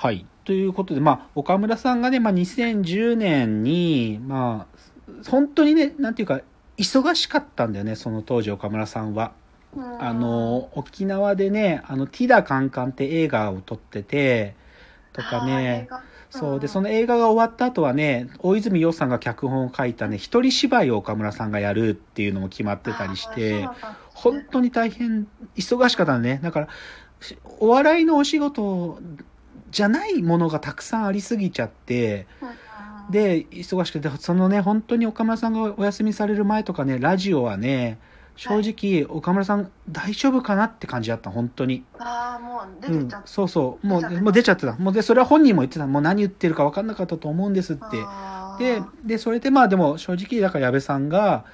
[0.00, 0.26] はい。
[0.44, 6.40] ということで、まあ、岡村さんがね、まあ、2010年に、まあ、本当にね、なんていうか、
[6.76, 9.32] 忙しかったんだよね、その当時岡村さんは。
[9.98, 14.54] あの、沖縄でね、あの、ティダカンカンって映画を撮ってて、
[15.12, 15.88] とかね、
[16.30, 23.68] そうで、その映画が終わった後はね、大泉洋さんが脚本を書いたね、一人芝居を岡村さんがやるっていうのも決まってたりして、
[24.14, 25.26] 本当に大変、
[25.56, 26.38] 忙しかったね。
[26.40, 26.68] だから、
[27.58, 29.00] お笑いのお仕事
[29.70, 32.26] じゃないものがたくさんありすぎちゃって、
[33.10, 37.98] で、忙しくて、そのね、本当に岡村さんがお休みされる前とかね、ラジオはね、
[38.36, 41.84] 正直、岡村さん大丈夫かなって感じだった、本当に。
[41.98, 44.72] ああもう出うんてちゃっ、そうそう、もう、出ちゃってたもう出ちゃってた。
[44.76, 45.86] もうで、それは本人も言ってた。
[45.86, 47.96] もう何言ってるか分かんなかったと思うんですって。
[48.58, 51.44] で、で、それでまあでも正直、だから矢部さんが、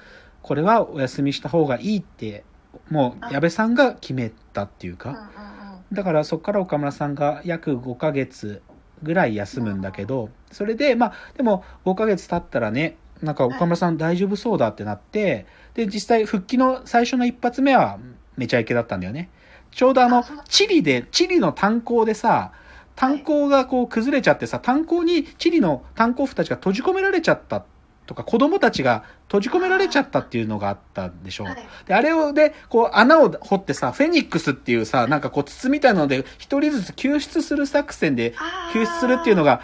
[0.43, 2.43] これはお休みした方がいいって、
[2.91, 5.54] もう矢部さんが決めたっていうか、うんうんうん
[5.91, 8.61] だからそこから岡村さんが約5ヶ月
[9.03, 17.99] ぐらい休むんだけど、それで、まあ、でも5ヶ月経ったらね、なんか岡村さん大丈夫そうだってなって、で、実際復帰の最初の一発目は
[18.37, 19.29] めちゃイケだったんだよね。
[19.71, 22.51] ちょうどあのチリで、チリの炭鉱でさ、
[22.95, 27.65] 炭鉱がこう崩れちゃってさ、炭鉱にチリの炭鉱夫たちが閉じ込められちゃった
[28.05, 31.45] とか、子供たちが閉じ込められちゃったっていうのがあったでしょ。
[31.45, 31.67] はい。
[31.87, 38.33] で、あれをで、こう穴を掘ってさ、フェニックスっていうさ、なんかこう筒みたいなので、一人ずつ救出する作戦で
[38.73, 39.61] 救出するっていうのが、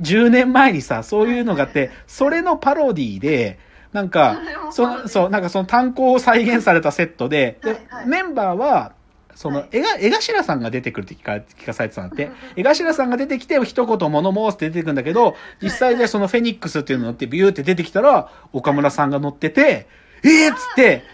[0.00, 3.58] 10年前にさ、そういうのがあって、それのパロディで、
[3.92, 4.38] なんか、
[4.70, 8.92] その、そう、なんかその炭鉱を再現されたセットで、でメンバーは、
[9.38, 12.32] その江頭さんが出てくるって聞か聞かされてたんだって。
[12.56, 19.86] 江頭さんが出てきて、一言物申すって出てくるんだけど、実際でそのフェニックスっていうの乗ってビューって出てきたら、岡村さんが乗ってて、
[20.24, 21.04] ええー、っつって、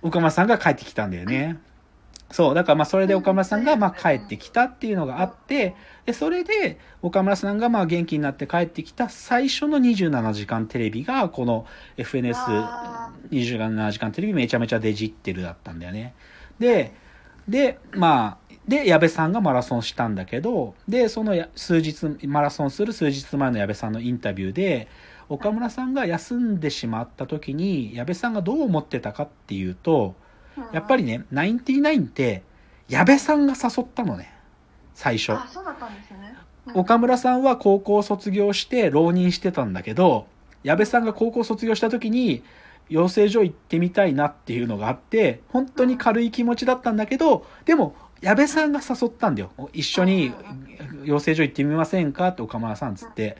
[0.00, 1.58] 岡村さんが帰ってきたんだよね。
[2.30, 5.74] そう、だからまあそれで岡村さんがまあ帰ってきたっていうのがあって、
[6.06, 16.14] で、それで岡村さんがまあ元気になって帰ってきた最初の27時間テレビが、この FNS27 時間テレビめちゃめちゃデジってるだったんだよね。
[16.60, 17.01] で、
[17.48, 24.88] で、まあ、で、矢部さんがマラソンしたんだけど、で、そのや数日、マラソンする数日前の矢部さんのインタビューで、
[25.28, 30.14] 岡村さんが休んでしまった時に、矢部さんがどう思ってたかっていうと、
[30.72, 32.42] やっぱりね、ナインティナインって、
[32.88, 34.32] 矢部さんが誘ったのね。
[34.94, 35.32] 最初。
[35.32, 36.36] あそうだったんですね
[36.66, 40.26] うん岡村さんは高校卒業して浪人してたんだけど、
[40.62, 42.44] 矢部さんが高校卒業した時に、
[42.88, 49.50] 養成所行ってみたいなっていうのがあって、本当に軽い気持ちだったんだけど、でも、矢部さんが誘ったんだよ。
[49.72, 50.32] 一緒に
[51.04, 52.28] 養成所行ってみませんか？
[52.28, 53.36] って岡村さんつって。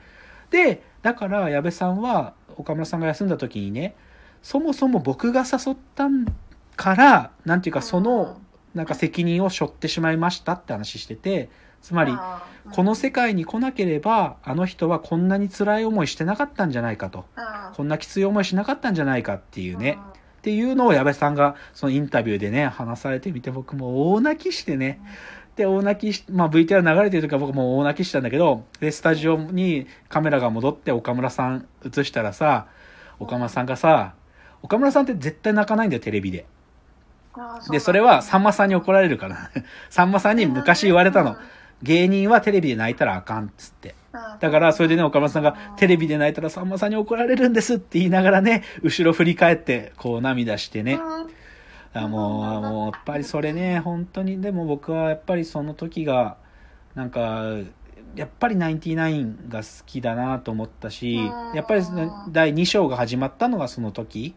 [0.51, 3.95] で、だから矢部さんは、岡村さんが休んだ時にね、
[4.43, 6.09] そもそも僕が誘った
[6.77, 8.41] から、なんていうかその、
[8.75, 11.49] なんか責任を背負ってしまいましたって話してて、
[11.83, 17.25] つまり、あーこの世界に来なければ、あの人はこんなに辛い思いしてなかったんじゃないかと。
[17.37, 19.99] あーこんなきつい思いしなかったんじゃないかっていうね。
[20.17, 25.01] うんっていうのを矢部さんがそのインタビューでね、話されてみて僕も大泣きしてね。
[25.55, 32.67] で、大泣きし、まあ VTR 流れてる時は僕も大泣きしたんだけど、で、スタジオにカメラが戻って岡村さん映したらさ、
[33.21, 34.15] 岡村さんがさ、
[34.63, 36.45] 岡村さんって絶対泣かないんだよ、テレビで。
[37.71, 39.51] で、それはさんまさんに怒られるから。
[39.91, 41.37] さんまさんに昔言われたの。
[41.83, 43.95] 芸人はテレビで泣いたらあかんっつって。
[44.41, 50.95] だから、それでね、岡村さんが、テレビで泣いたらさんまさんに怒られるんですって言いながらね、後ろ振り返って、こう涙してね。
[50.95, 51.43] うん
[51.95, 56.39] あもう、もう、やっぱりそれね、本当に、でも僕はやっぱりその時が、
[56.95, 57.45] なんか、
[58.15, 61.83] やっぱりナインティナインが好きだなと思ったしうん、やっぱり
[62.29, 64.35] 第2章が始まったのがその時。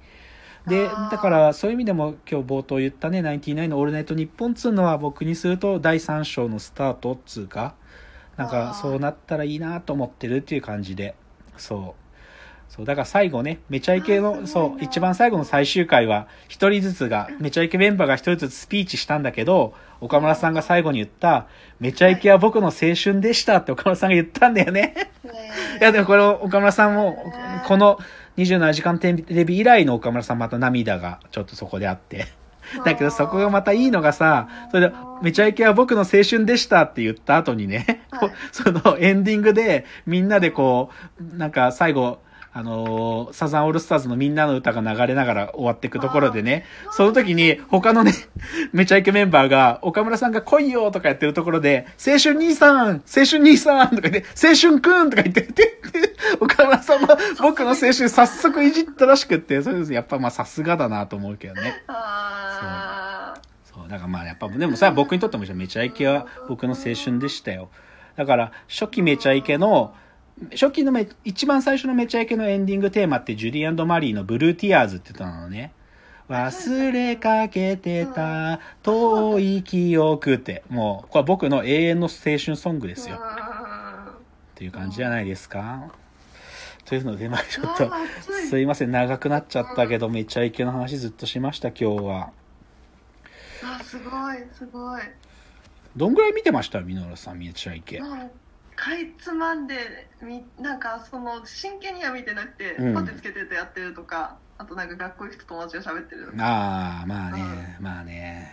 [0.68, 7.76] でだからそういう意味でも今日冒頭言ったね、ナインティナインのオールナイトニッポンっつうのは僕にすると第3章のスタートっつうか、
[8.38, 8.74] なんあかー。
[8.74, 11.16] そうなったらいいなと思ってるっていう感じで、
[11.58, 12.06] そう。
[12.70, 21.48] そう、だから最後ね、めちゃイケの、そう、な一番最後の最終回は、一人ずつが、めちゃイケメンバーが一人ずつスピーチしたんだけど、岡村さんが最後に言った、
[21.80, 24.94] めちゃイケは僕の青春でしたって岡村さんが言ったんだよね。
[25.80, 25.82] い。
[25.84, 27.18] や、でもこれ、岡村さんも、
[27.66, 28.00] この
[28.38, 32.28] 27時間テレビ以来の岡村さんまた涙がちょっとそこであって。
[32.84, 40.90] だけどそこがまたいいのがさ、それで、めちゃイケは僕の青春でしたって言った後にね、はいそのエンディングでみんなでこ
[41.20, 42.20] う、なんか最後、
[42.58, 48.14] あのーサザンオールスターズのみんなの歌が流れながら終わっていくところでね、その時に他のね、
[48.72, 55.50] めちゃイケメンバーが、岡村さんが来いよとかやってるところで、青春兄さん青春兄さんとか言って、青春くんとか言って、
[56.40, 57.10] 岡村さんも
[57.42, 59.92] 僕の青春早速いじったらしくって、それです。
[59.92, 61.84] やっぱまあさすがだなと思うけどね。
[61.88, 63.34] あ
[63.66, 67.68] そう、だからまあやっぱ、でもさ、僕にとってもめちゃイケは僕の青春でしたよ。
[68.16, 69.94] だから、初期めちゃイケの、
[70.52, 75.72] 初期のめ、一番最初のめちゃイケのエンディングテーマってジュリーマリーのブルーティアーズって歌なのね。
[76.28, 83.18] 忘れかけてた遠い記憶って、もう、これは僕の永遠の青春ソングですよ。
[83.18, 83.20] っ
[84.56, 85.94] ていう感じじゃないですか。
[86.84, 87.92] というので、まあちょっと、
[88.50, 92.32] すいません、長くなっちゃったけど、めちゃイケの話ずっとしました、今日は。
[93.64, 95.02] あすごいすごい
[95.96, 96.82] どんぐらい見てました？
[96.82, 98.02] ミノルさん、めちゃイケ。
[98.86, 102.94] かいつまんでみなんかその真剣には見てなくて、うん。
[102.94, 106.46] パッてつけてるとやってるとかあとなんか学校行くと友達が喋ってるとか。
[106.46, 108.52] ああ、まあね、まあね。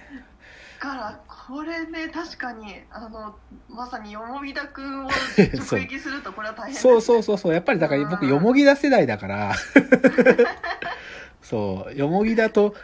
[0.81, 3.37] だからこれね確かにあの
[3.69, 8.31] まさによもぎだくんを直撃するとこれは大変です そうそうそうそう、やっぱりだから僕、うん。
[8.31, 9.53] よもぎだ世代だから、
[11.43, 12.75] そう、よもぎだと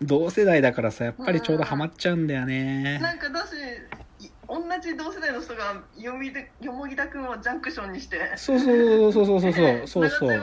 [0.00, 2.98] 同世代だからさ、やっぱりちょうどハマっちゃうんだよね。
[3.00, 3.93] なんかだしい
[4.48, 10.40] 同じ同世代の人がよみでよもぎだくんをジャンクションにしてそうそうそうそうそうそうそうそう ね。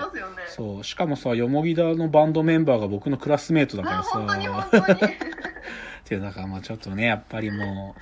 [0.48, 0.83] そう。
[0.83, 4.83] しかもさよもぎだのバンドメンバーが僕のクラスメートだからあさ本当に本当に。
[4.88, 7.95] や っていうだからまあちょっとねやっぱりも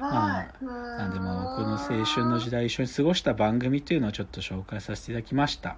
[0.00, 5.76] ばい、うなんでもう僕の青春の時代一緒に過ごした番組っていうのをちょっと紹介させていただきました。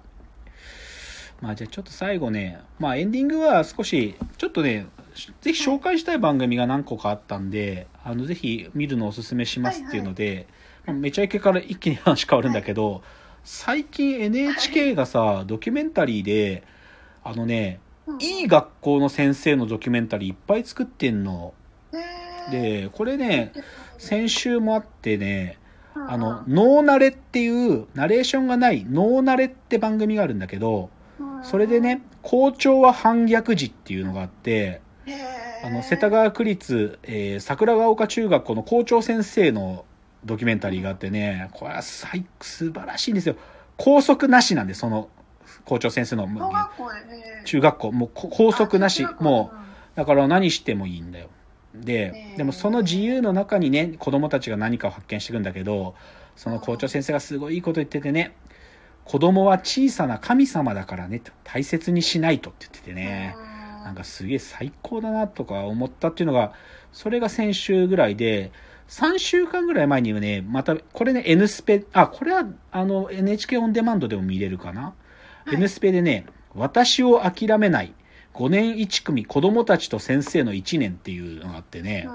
[1.41, 4.87] まあじゃあちょっと最後ねまあエンディングは少しちょっとね
[5.41, 10.47] ぜひ紹介したい番組が何個かあったんであのぜひ見るのをおすすめしますっていうので、
[10.85, 13.01] まあめちゃイケから一気に話変わるんだけど、
[13.43, 16.63] 最近 NHK がさドキュメンタリーで
[17.23, 17.79] あのね
[18.19, 21.53] いい学校の先生のドキュメンタリーいっぱい作ってんの。
[22.51, 23.53] でこれね
[23.97, 25.57] 先週もあってね
[25.95, 30.89] あの「ノーナレ」っていうナレーションがない「ノーナレ」って番組があるんだけど
[31.41, 34.81] それでね「校長は反逆児」っていうのがあって
[35.63, 39.85] あの世田谷区立、えー桜ヶ丘中学校の校長先生の
[40.23, 43.35] ドキュメンタリーがあってねこれは最素晴らしいんですよ。
[43.77, 45.09] 校則なしなんでその
[45.65, 46.27] 校長先生の
[47.45, 47.91] 中学校。
[47.91, 49.05] もうこ校則なし。
[49.19, 51.29] もうだから何してもいいんだよ。
[51.73, 55.95] ででもその自由の中にね、子供たちが何かを発見していくんだけど、
[56.35, 58.35] その校長先生がすごいいいこと言っててね、
[59.03, 63.44] 子供は小さな神様だからね、と大切にしないとって言っててね、うん
[63.85, 66.53] なんかすげえ最高だなとか思ったっていうのが、
[66.91, 68.51] それが先週ぐらいで、
[68.87, 74.95] 3週間ぐらい前にはね、また、これね、N スペ、あ、これは、あの、NHK オンデマンドでも見れるかな、
[75.45, 75.53] はい。
[75.53, 77.93] N スペでね、私を諦めない、
[78.33, 82.09] 5年1組子供たちと先生の1年っていうのがあってね、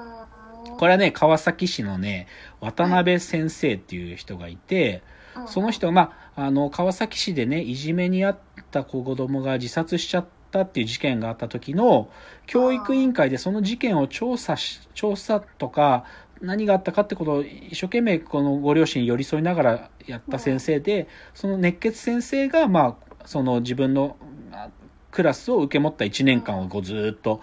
[0.77, 2.27] これはね、川崎市のね、
[2.61, 5.05] 渡辺先生っていう人がいて、
[5.37, 5.49] うん。
[5.49, 8.39] その人が、まあ、あの、川崎市でね、いじめにあっ
[8.73, 12.09] た子供が自殺しちゃったっていう事件があった時の、
[12.47, 16.05] 教育委員会でその事件を調査し、調査とか、
[16.41, 24.17] 何があったかってことを一生懸命このご両親に寄り添いながらやった先生で、その熱血先生が、まあ、その自分の
[24.53, 24.71] あ
[25.11, 27.43] クラスを受け持った1年間をこうずーっと、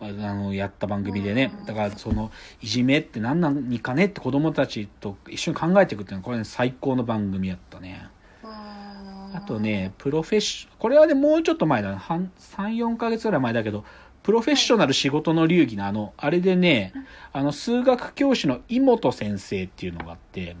[0.00, 1.52] あの、やった番組でね。
[1.64, 2.30] だから、その、
[2.60, 8.08] いじめって何なにかねって子供たちと一緒に考えていくっていうのは、これね、最高の番組やったね。
[9.36, 11.98] あとね、プロフェッショ、これはね、もうちょっと前だな。
[11.98, 13.84] 半3、4ヶ月ぐらい前だけど、
[14.22, 16.92] プロフェッショナル仕事の流儀のあの、あれでね、
[17.32, 20.56] あの、数学教師の井本先生っていうのがあって、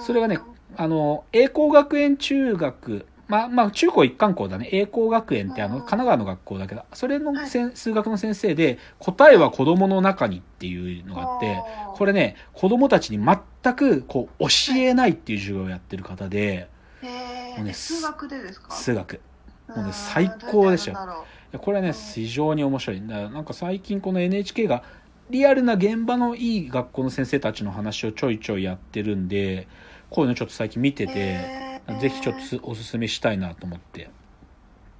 [0.00, 0.38] それがね、
[0.76, 4.68] あの、栄光学園中学、まあ、まあ、中高一貫校だね。
[4.72, 11.62] 栄光学園ってあの、うん神奈川の学校だけど、それの数学の先生で、答えは子供の中にっていうのがあって、
[11.94, 16.68] これね、子供たちに全く、こう、教えないっていう授業をやってる方で、
[17.02, 18.72] へもうねー数学でですか？
[18.72, 19.20] 数学。
[19.68, 21.24] もうねん最高ですよ
[21.58, 23.00] これはね、非常に面白い。
[23.00, 24.84] なんか最近この NHK が
[25.30, 29.66] リアルな現場のいい学校の先生たちの話をちょいちょいやってるんで、
[30.10, 34.10] こういうのちょっと最近見てうて、へーぜひちょっとすおすすめしたいなと思って。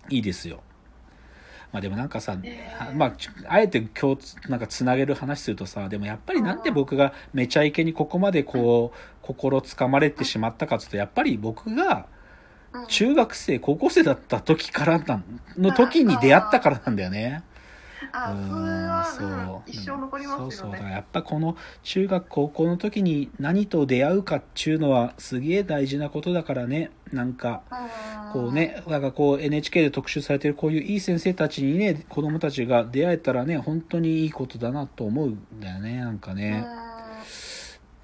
[0.09, 0.61] いいですよ。
[1.73, 2.97] まあでもなんかさ、えー。
[2.97, 12.07] まあ、ちあえて今日つなんかつなげる話するとさ、でもやっぱりなんで僕がめちゃイケにここまでこう、心つかまれてしまったかっていうと、やっぱり僕が
[12.73, 12.87] うん。
[12.87, 15.01] 中学生、高校生だった時から
[15.59, 17.43] の時に出会ったからなんだよね。
[18.13, 19.29] あうんそれはそう。
[19.29, 20.51] うん一生残りますよね。
[20.53, 20.91] そうそう。
[20.91, 26.91] やっぱこの中学高校の時に何と出会うかっちゅうのはすげえ大事なことだからね。
[27.13, 27.63] なんか
[28.33, 36.37] こうねなんかこう NHK で特集されてるこういういい先生たちにね子供たちが出会えたらね本当にいいことだなと思うんだよねなんかうん。
[36.37, 36.65] ね、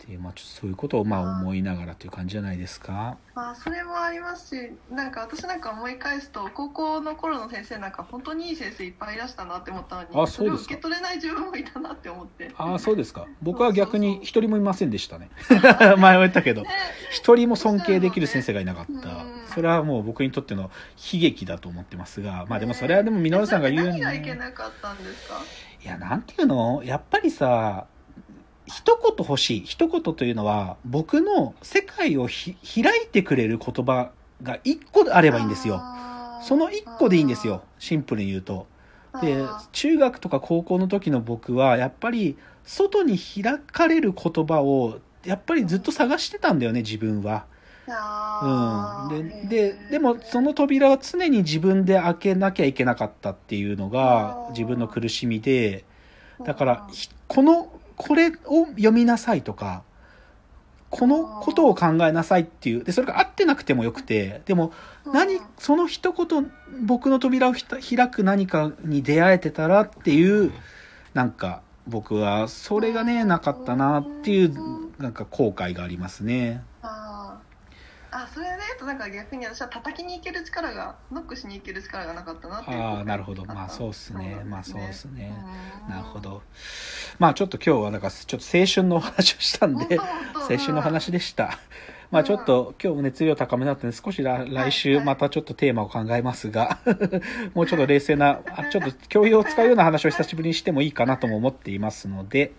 [0.07, 3.17] ってで、まあ、ちょっとそういうことをまあ思いながらという感じじゃないですか。
[3.35, 10.45] まあそれもありますしなんか私なんか思い返すと高校の頃の先生なんか本当にいい先生いっぱいいらしたなって思ったのにあそうですか。
[10.45, 12.51] れを受け取れない自分もいたなって思って。
[12.57, 13.27] ああ、そうですか。
[13.43, 15.31] 僕は逆に一人もいませんでしたね。
[15.99, 16.69] 前も言ったけど、ね
[17.11, 19.09] 一人も尊敬できる先生がいなかった。
[19.09, 19.47] うん。
[19.55, 20.63] それはもう僕にとっての
[21.13, 25.35] 悲劇だと思ってますが、まあでもそれはでも稔さんが言うように、何がいけね、なかったんですか？
[25.83, 26.83] いや、なんていうの？
[26.85, 27.87] やっぱりさ、
[28.67, 29.65] 一言欲しい。
[29.65, 34.11] 一言というのは、僕の世界をひ開いてくれる言葉
[34.43, 35.83] が一個あればいいんですよ。
[36.43, 37.63] その一個でいいんですよ。
[37.79, 38.67] シンプルに言うと。
[39.21, 47.47] であ中学とか高校の時の僕はやっぱり外に開かれる言葉をやっぱりずっと探してたんだよね自分は。
[47.89, 55.85] うん、ーでででもその扉は常に自分で開けなきゃいけなかったっていうのが自分の苦しみで
[56.45, 56.89] だから
[57.29, 59.83] このこれを読みなさいとか
[60.91, 64.73] このことを考えなさいっていうでそれが合ってなくてもよくてでも
[65.13, 66.51] 何その一言
[66.85, 70.53] 僕の扉をひた開く何かに出会えてたらっていう
[71.13, 74.55] なんか僕はそれがねなかったなっていう
[74.99, 76.63] なんか後悔がありますね。
[76.83, 77.26] あー
[78.19, 83.45] あそれで言うとなんか逆に私は叩きに行ける力がノックしに行ける力がなかったなっていうああなるほど。
[83.45, 84.31] まあそうっすね。
[84.31, 85.35] そうなんまあそうっすね。
[85.85, 85.91] うん。
[85.91, 86.43] なるほど。
[87.19, 89.99] まあちょっと今日はなんかちょっと青春のお話をしたんで
[90.35, 91.59] 青春の話でした。
[92.11, 96.79] まあちょっと今日も熱量高めだったんで少し来来週またちょっとテーマを考えますが、
[97.53, 102.53] もうちょっと冷静な、あちょっと教養を使うような話を久しぶりにしてもいいかなとも思っていますので、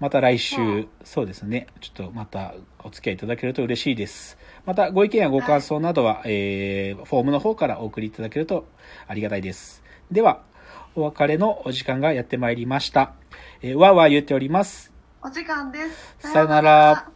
[0.00, 4.38] また来う週ん、そうですね、ちょっとまたお付き合いいただけると嬉しいです。
[4.64, 8.66] またご意見やご感想などは、えー、フォームの方からお送りいただけると
[9.06, 9.82] ありがたいです。
[10.10, 10.42] では、
[10.94, 13.12] お別れのお時間がやってまいりました。
[13.60, 14.92] えー、わーわー言っております。
[15.22, 15.80] お時間で
[16.18, 17.10] すさよなら